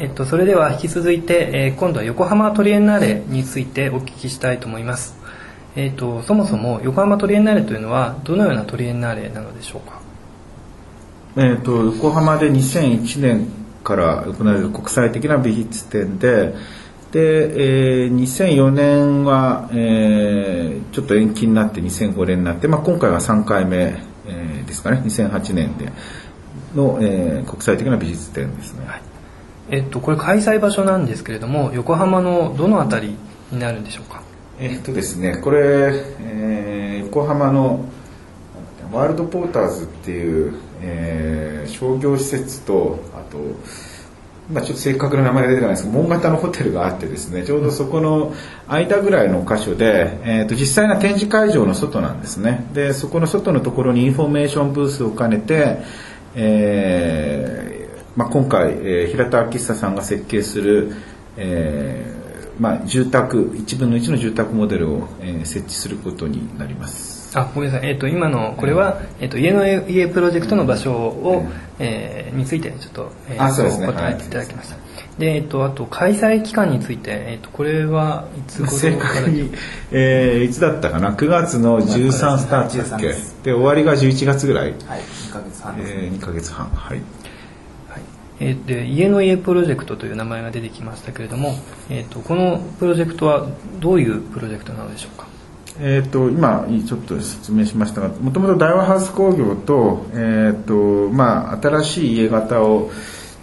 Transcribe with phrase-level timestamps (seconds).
[0.00, 5.14] えっと、それでは引き続いて、えー、今度は横浜トリエンナーレについてお聞きしたいと思います。
[5.76, 10.00] えっと、そもそも横浜トリエンナーレというのはどのようなトリエンナーレなのでしょうか？
[11.36, 13.46] えっと、横浜で2001年
[13.84, 16.54] から行われる国際的な美術展で、
[17.12, 25.92] で、えー、2004年は、えー、ちょっと延期になって2005年になって、まあ、今回は3回目、えー、ですかね2008年で
[26.74, 28.86] の、えー、国際的な美術展ですね。
[28.86, 29.09] はい
[29.70, 33.16] えっと、これ開催場所なんですけれども横浜のどの辺り
[33.52, 34.22] になるんでしょうか？
[34.58, 37.84] えっとですねこれ、えー、横浜の
[38.92, 43.38] ワールドポーターズっていう、えー、商業施設とあと
[44.52, 48.34] まあ、ちょっと正確な名前が出てないですけど門型のホテルがあってですねちょうどそこの
[48.66, 52.66] 間ぐらいの箇所で、えー、と実際な展示会場の外なんですね。
[52.74, 55.78] でそこの外のところにインフォメーションブースを兼ねて、
[56.34, 57.69] えー
[58.20, 60.92] まあ、今回、えー、平田明久さんが設計する、
[61.38, 67.38] えーまあ、住宅1分の1の住宅モデルを、えー、設置することになります。
[67.38, 69.28] あごめんなさい、えーと、今のこれは、えー。
[69.30, 71.46] と、家の家プロジェクトの場所を、
[71.78, 74.80] えー、についてちょっと、えー、あそうですね、答えていただきました、は
[75.16, 79.50] い、で、えーと、あと開催期間について、えー、とこれはいつ正確に、
[79.92, 83.14] えー、いつだったかな？9月の13スタートだっけ？
[83.44, 86.66] で終わりが11月ぐらい、はい、2ヶ月半です、ね、えー、2ヶ月半。
[86.66, 87.00] はい
[88.40, 91.54] えー、で家の家プロジェクトという名前が出てきましたけれども、
[91.90, 93.46] えーと、このプロジェクトは
[93.78, 95.28] どういうプロジェクトなのでしょうか？
[95.82, 102.90] えーと、今ちょっと説明しましたがもともと大和ハウス工業と,、えーとまあ、新しい家型を、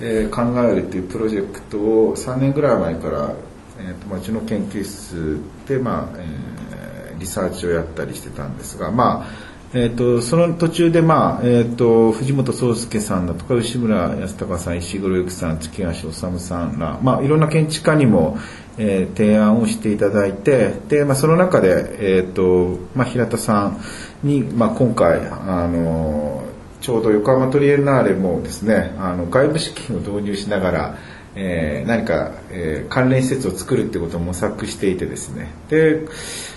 [0.00, 3.32] えー、考えるというプロジェクトを3年ぐらい前から、
[3.78, 18.38] えーとまあ、うちの研究室で、まあえー、リサーチをやったりしてたんですが、まあえーと、その途中で、まあえーと、藤本壮介さんだとか牛村康隆さん石黒由紀さん月橋治さんら、まあ、いろんな建築家にも、
[18.78, 23.80] えー、提案をしていただいてで、まあ、その中で、えーとまあ、平田さん
[24.22, 26.44] に、まあ、今回あの
[26.80, 30.98] ちょうど横浜トリエンナーレもですねあの外部資金を導入しながら
[31.36, 35.52] えー、何か、えー、関連施設を作るってことを模索していてですね。
[35.68, 36.06] で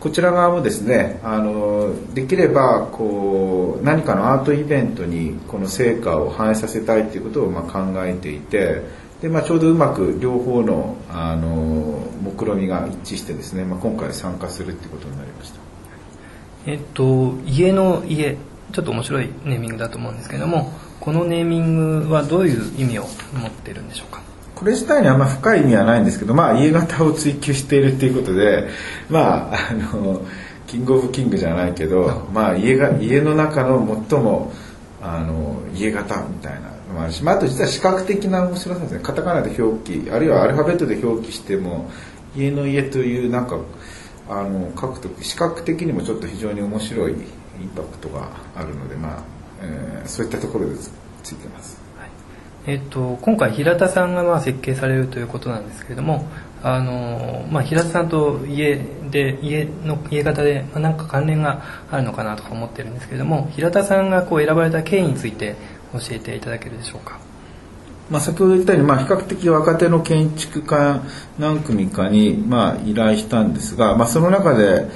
[0.00, 8.82] こちら側もですねあのできればこう何かのアートイベントにこの成果を反映させたいということをま考えていて
[9.20, 15.58] で、まあ、ちょうどうまく両方のあの目論みが一致してですね、まあ、今回参加するっていうことになりました。
[16.66, 18.36] えっと家の家
[18.72, 24.22] ちょっと面白いネーミングだと思うんですけどもこのネーミングはどういう意味を持ってるんでしょうか？
[24.58, 28.68] これ自体にあんま深い意味はないんですけど、まあ、家型を追求しているっていうことで、
[29.08, 30.22] まあ、あの
[30.66, 34.52] キングオブキングじゃないけど、まあ、家が家の中の最も
[35.00, 41.88] あの家型みたいなのもあるし、まあ、あと実は視覚的な面白さですねカタカナで表記あるいはアルファベットで表記しても
[42.36, 43.60] 家の家というなんか
[44.28, 47.14] あの書くと視覚的にもちょっと非常に面白いイ
[47.64, 49.22] ンパクトがあるので、まあ
[49.62, 50.74] えー、そういったところで
[51.22, 51.87] ついてます。
[52.66, 56.26] えっと、今回平田さんがまあ設計されるということなんですけれども
[56.62, 58.76] あの、まあ、平田さんと家
[59.10, 65.56] で家の家型で、まあ、か関連があるのかなとか思ってるんですけれども平田さんがこう選ばれた経緯について
[65.92, 67.18] 教えていただけるでしょうか。
[68.10, 71.02] まあ、先ほど言ったように、まあ、比較的若手の建築家
[71.38, 74.88] 何組かに、まあ、依頼したんですが、まあ、その中で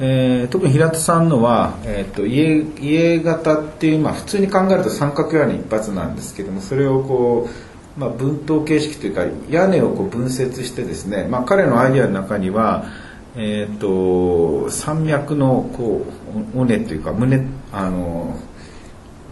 [0.00, 7.48] えー、特に平田さんのは、えーと、家家型っていう、まあ、普通に考えると三角屋根一発なんですけどもそれをこ
[7.96, 12.86] う、まあ、分棟形式というか屋根をこう分節してですね、まあ、彼のアイデアの中には、
[13.34, 16.06] えーと、山脈のこ
[16.54, 18.38] う尾根というか胸あの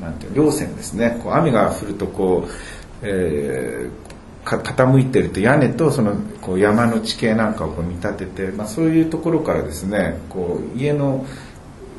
[0.00, 1.20] なんていう稜線ですね。
[1.22, 2.50] こう雨が降るとこう、
[3.02, 3.90] えー、
[4.46, 11.26] 傾いてると屋根とそのこう山の地形なんかをこう見立てて、まあ、そういうところからですねこう家の、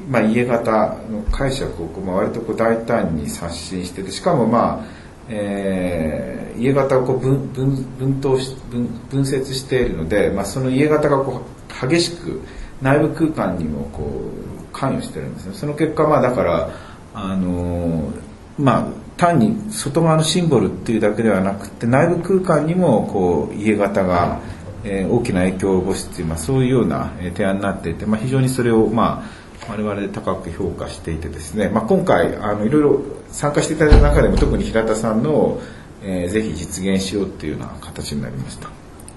[0.09, 4.97] まあ、家型の解釈をこう、まあ、割とこう大胆に刷新しててしかもまあ
[5.29, 11.41] えー、家型をこう分分分等し分分節しているので、まあ、その家型がこ
[11.83, 12.41] う激しく
[12.81, 15.53] 内部空間にもこう関与してるんですね。
[15.53, 16.69] その結果まあだから
[17.13, 18.21] あのー、
[18.57, 24.39] まあ単に外側のシンボルっていうだけではなくて内部空間にもこう家型が、
[24.83, 29.23] えー、大きな影響を及ぼすっていう、まあ、そういうような提案になっていて、まあ、非常にそれを、ま
[29.67, 35.59] あ、我々で高く評価していてですね、まあ、今回あのいろいろ参加していただいた中でも特に平田さんの、
[36.03, 38.69] えー、ぜひ実現しようっていうような形になりました。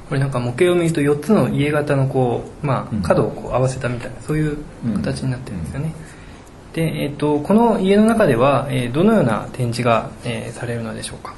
[0.09, 4.59] これなんか模型を見ると4つの家型のこう、まあ、角をこう合わせたみたいな、そういう
[4.97, 5.95] 形になってるんですよね。
[6.05, 6.10] うん
[6.73, 11.35] で、えーと、この家の中では、えー、どのような展示が、えー、されるのでしょうか？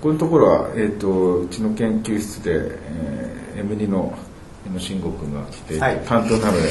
[0.00, 4.16] こういうところは、えーと、うちの研究室で、えー、M2 の
[4.72, 6.68] 野慎吾君が来て、はい、担当なので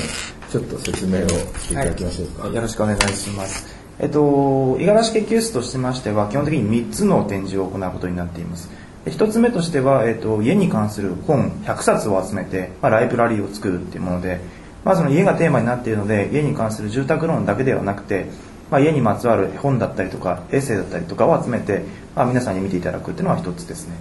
[0.50, 3.74] ちょっと説明をしていただきましょうか、はい、よろしくお願いします。
[4.00, 8.69] えっと五十嵐研究室としましては基本的に3つの展示を行うことになっています。
[9.06, 14.39] 1つ目としては、えっと、家に関する本100冊を集めて、まあ、ライブラリーを作るっていうもので、
[14.85, 18.27] まあ、その家がテーマになっているので家に関する住宅ローンだけではなくて
[18.71, 21.83] まあ、家にまつわる本だったりとかエッセイだったりとかを集めて、
[22.15, 23.95] まあ、皆さんに見ていただくっていうのは一つですね。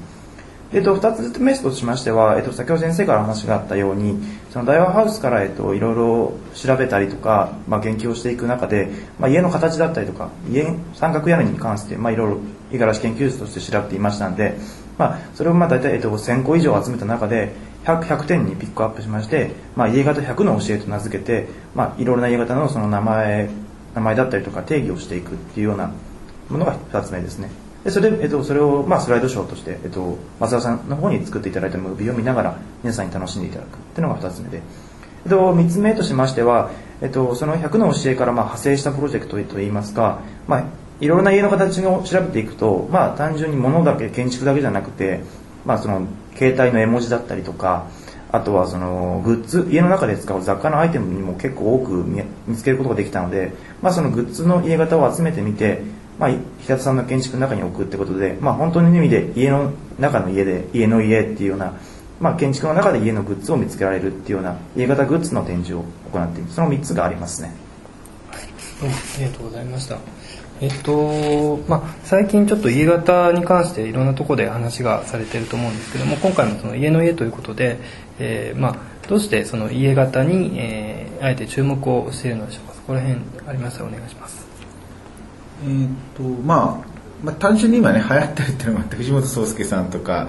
[0.73, 4.19] えっと、二つ目としましては、えっと、先ほど先生から話があったように、
[4.51, 8.89] その大和ハウスから、えっと、いろいろ調べたりとか、まあ、研究をしていく中で、
[9.21, 12.39] まあ、家の形だったりとか、家、三角屋根に関して、まあ、いろいろ、
[12.73, 14.57] 五十嵐研究室として調べていましたんで、
[14.99, 17.53] まあ、それをまあ、大体、えっと、1000個以上集めた中で、
[17.85, 23.51] 100, 100点にピックアップしまして、まあ、家型100の教えと名付けて、まあ、いろいろな家型のその名前
[23.95, 25.93] 名前だったりとか定義をしていくっていうような
[26.49, 27.51] ものが2つ目ですね。
[27.85, 34.63] でそれえっと、それを、まあ、スライドショーとして、えっと、松田さんの方に作っていただいたムービーを見ながら皆さんに楽しんでいただくっていうのが2つ目で、
[35.25, 36.71] えっと、3つ目としましては、
[37.03, 40.65] えっと、その100の教えからまあ派生したプロジェクトといいますか、まあ、
[41.01, 45.23] いろいろな家の形を調べていくと、まあ、単純に物だけ建築だけじゃなくて、
[45.67, 47.87] まあ、その携帯の絵文字だったりとか
[48.35, 52.05] あとはそのグッズ家の中で使う雑貨のアイテムにも結構多く
[52.47, 55.83] 見つけることができたので、まあ、そのグッズの家型を集めてみて、
[56.19, 61.75] まあ、平田さんの建築の中に置くってことで、まあ、本当の意味で家の中の家で家の家っていうような、
[62.21, 67.55] まあ、建築の中で家のグッズを見つけられるっていうような家型グッズの展示を行っているその3つがありますね。
[68.33, 69.97] はい、ありがとうございました。
[70.61, 77.79] えっとまあ、最近ちょっと家型に関していろんなところで話がされてると思うんですけども今回もその家の家ということで、
[78.19, 78.77] えー、まあ、
[79.09, 82.75] どうしてその家型に、えー、あえて注目をしているのでしょうか？
[82.75, 84.47] そこら辺ありましたらお願いします。
[85.65, 90.29] えー、っとまあまあ、単純に今ね流行ってるっていうのもあって藤本壮介さんとか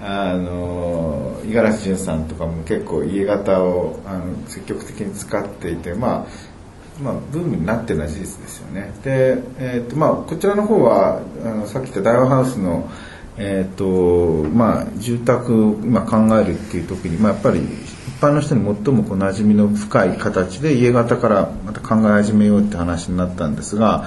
[0.00, 6.55] あの五十嵐潤さんとかも結構家型をあの積極的に使っていてまあ
[7.00, 8.92] まあ、ブームになってるのは事実ですよね。
[9.04, 12.88] で、えーとまあ、こちらの方はあのさっき言った大和ハウスの、
[13.36, 24.06] えーとまあ、住宅を今考えるっていう時に、まあ、やっぱり一般の人に最もこう馴染みの深い形で家型からまた考え始めようって話になったんですが、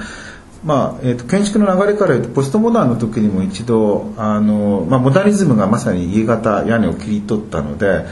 [0.63, 8.05] まあえーと、建築の流れから言うとポストモダンの時にも一度あの、まあ、モダニズムがまさに家型屋根を切り取ったので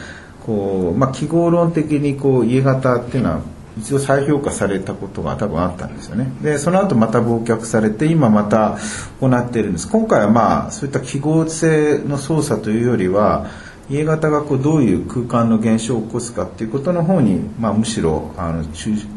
[0.46, 3.40] こう、まあ、記号論的にこう家型っていうのは
[3.78, 6.30] 一度再評価されたことが多分あったんですよね。
[6.42, 8.78] でその後また忘却されて今また
[9.20, 9.88] 行っているんです。
[9.88, 13.46] 今回はまあそういった記号性の操作というよりは
[13.90, 18.64] 家型がこうどういう空間の現象を起こすかっていうことの方に、まあ、むしろあの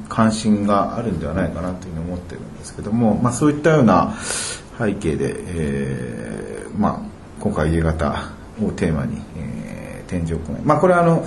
[0.07, 4.15] 関心があるんではないかなというふうに思ってるんですけども、まあ、そういったような
[4.79, 6.99] 背景で、えーまあ、
[7.41, 8.31] 今回家型
[8.63, 11.25] をテーマに、えー、展示を行い、まあ、これはあの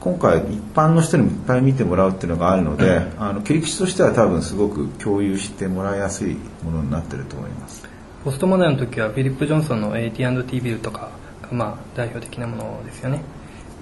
[0.00, 7.86] 今回一般の人にもいっぱい見てもらうっていうのがあるので、うん、あの切り口としては多分すごく共有してもらいやすいものになってると思います。
[8.24, 11.10] ポストモダンの時はフィリップ・ジョンソンの AT&T ビルとか
[11.42, 13.22] がまあ代表的なものですよね。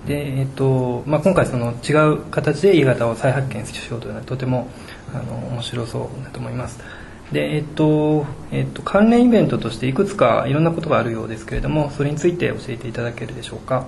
[0.06, 4.68] で、えっとまあ、今回その違う形で E 型を再発見しようというのはとても
[5.14, 6.80] あの面白そうだと思います。
[7.32, 13.86] でえっとえっと、関連イベントとしていくつかいろんなことがあるようですけれどもそれについて教えていただけるでしょうか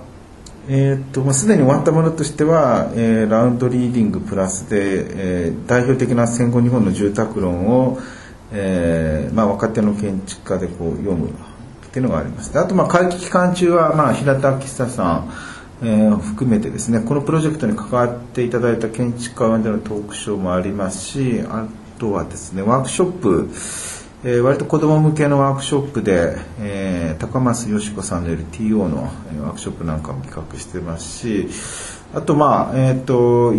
[0.67, 7.99] えーとまあ、すでに終わったものとしては、えー、ラウンドリーディングプラスで、えー、代表的な戦後日本の住宅論を、
[8.51, 11.33] えーまあ、若手の建築家でこう読むっ
[11.91, 15.25] ていうのがありますあと、まあ、会期期間中は、まあ、平田明久さ
[15.81, 21.67] ん、えー、含めてですねこのプロジェクトに関わっていただいた建築家でのトークショーもありますしあ
[21.99, 23.49] とはですねワークショップ
[24.23, 31.49] えー、割と子ども向けのワークショップで、えー、高松よし子さんのいる TO のワークショップなんかも企画してますし
[32.13, 33.53] あとまあえっ、ー、と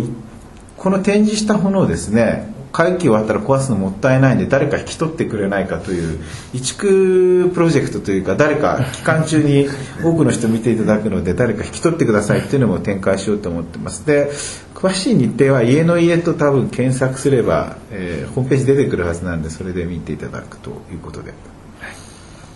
[0.77, 6.19] この展示したものをですね会期終わったら壊すのもったいないんで誰か引き取ってくれないかという
[6.53, 9.67] 移築プロジェクトというか誰か期間中に
[10.03, 14.31] 多くの人見ていただくので誰か引き取ってくださいっていうのも展開しようと思ってますで
[14.73, 21.33] 詳しい日程は家の家と多分検索すれば、えー、ホームページ出てくるはずなんでそれで見ていただくということで。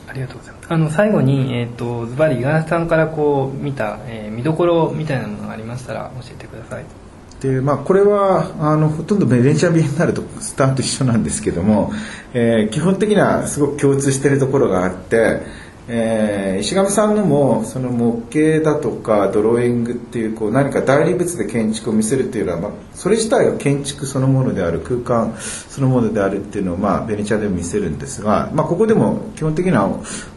[0.10, 0.74] ありがとうございます。
[0.74, 7.07] あの最後にえっ、ー、とズバリ五十嵐さんからこう見た、えー、見どころみたいなものがありましたら教えてください。
[7.42, 11.92] でまあ、これはあのほとんどベネチアビエンナーレとスタート一緒なんですけども、
[12.34, 15.44] えー、基本的にはすごく共通しているところがあって、
[15.88, 29.90] えー石上さんのもその模型だとかドローイングっていうこう何か代理物で建築を見せるっていうのは、まあ、それ自体が建築そのものである空間そのものであるっていうのを、まあ、ベネチアでも見せるんですが、まあ、ここでも基本的には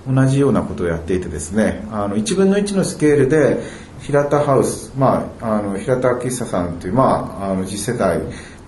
[0.07, 3.61] 同じようなことをやっていてですねあの1分の1のスケールで
[4.03, 8.21] 平田ハウス、まあ、あの平田喫茶さんという、まあ、あの次世代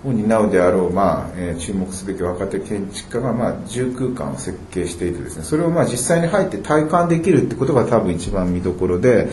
[0.05, 9.29] を担うであろう、まあえー注目すべき若手建築家が、まあ、住空間を設計していてですねそれをまあ実際に入って体感できるってことが多分一番見どころで、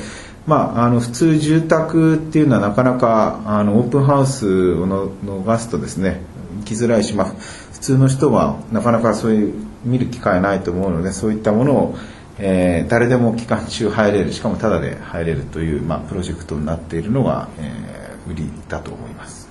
[0.47, 6.23] まあ、あの普通住宅っていうのはなかなかあのオープンハウスをの逃すとですね
[6.61, 7.27] 行きづらいし、まあ、
[7.73, 9.55] 普通の人はなかなかそういう
[9.85, 11.99] 見る機会ないと思うのでそういったものを
[12.41, 19.49] えー誰でも期間中入れるしかもタダで入れるという、まあ、プロジェクトになっているのが、えー売りだと思います。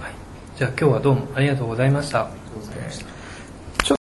[0.00, 0.12] はい、
[0.56, 2.28] じゃあ今日はどうもありがとうございました。
[2.76, 3.13] えー